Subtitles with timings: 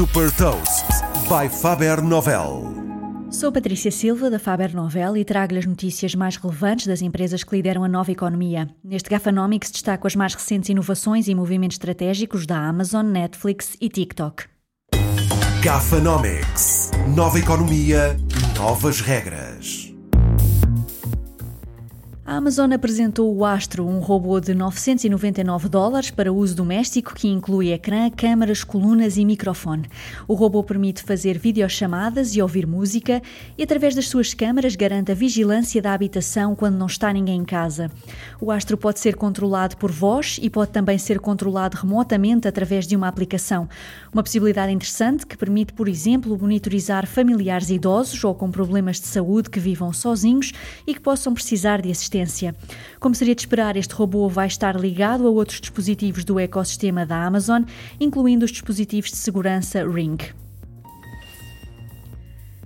[0.00, 0.86] Super Toast
[1.28, 2.74] by Faber Novel.
[3.30, 7.54] Sou Patrícia Silva, da Faber Novel, e trago-lhe as notícias mais relevantes das empresas que
[7.54, 8.66] lideram a nova economia.
[8.82, 14.44] Neste Gafanomics destaco as mais recentes inovações e movimentos estratégicos da Amazon, Netflix e TikTok.
[15.62, 16.92] Gafanomics.
[17.14, 18.16] Nova economia,
[18.56, 19.49] novas regras.
[22.30, 27.72] A Amazon apresentou o Astro, um robô de 999 dólares para uso doméstico que inclui
[27.72, 29.88] ecrã, câmaras, colunas e microfone.
[30.28, 33.20] O robô permite fazer videochamadas e ouvir música
[33.58, 37.44] e, através das suas câmaras, garante a vigilância da habitação quando não está ninguém em
[37.44, 37.90] casa.
[38.40, 42.94] O Astro pode ser controlado por voz e pode também ser controlado remotamente através de
[42.94, 43.68] uma aplicação.
[44.12, 49.50] Uma possibilidade interessante que permite, por exemplo, monitorizar familiares idosos ou com problemas de saúde
[49.50, 50.52] que vivam sozinhos
[50.86, 52.19] e que possam precisar de assistência
[52.98, 57.24] como seria de esperar, este robô vai estar ligado a outros dispositivos do ecossistema da
[57.24, 57.62] Amazon,
[57.98, 60.18] incluindo os dispositivos de segurança Ring.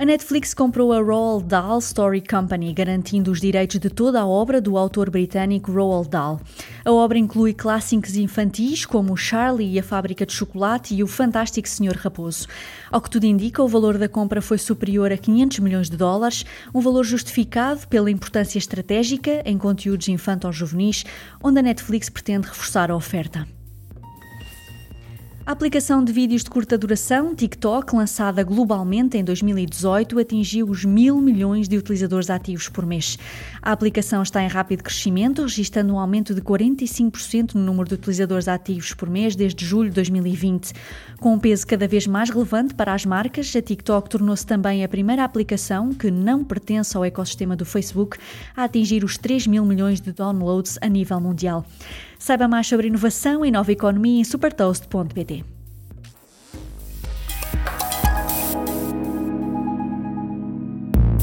[0.00, 4.60] A Netflix comprou a Roald Dahl Story Company, garantindo os direitos de toda a obra
[4.60, 6.40] do autor britânico Roald Dahl.
[6.84, 11.68] A obra inclui clássicos infantis como Charlie e a Fábrica de Chocolate e o Fantástico
[11.68, 12.46] Senhor Raposo.
[12.92, 16.44] Ao que tudo indica, o valor da compra foi superior a 500 milhões de dólares,
[16.72, 21.04] um valor justificado pela importância estratégica em conteúdos infanto-juvenis,
[21.42, 23.57] onde a Netflix pretende reforçar a oferta.
[25.48, 31.22] A aplicação de vídeos de curta duração, TikTok, lançada globalmente em 2018, atingiu os mil
[31.22, 33.18] milhões de utilizadores ativos por mês.
[33.62, 38.46] A aplicação está em rápido crescimento, registrando um aumento de 45% no número de utilizadores
[38.46, 40.74] ativos por mês desde julho de 2020.
[41.18, 44.88] Com um peso cada vez mais relevante para as marcas, a TikTok tornou-se também a
[44.88, 48.18] primeira aplicação que não pertence ao ecossistema do Facebook
[48.54, 51.64] a atingir os 3 mil milhões de downloads a nível mundial.
[52.18, 55.37] Saiba mais sobre inovação e nova economia em supertoast.pt.